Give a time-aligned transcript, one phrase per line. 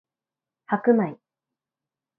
[0.65, 1.19] 白米